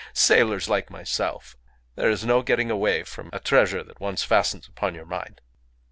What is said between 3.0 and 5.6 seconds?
from a treasure that once fastens upon your mind."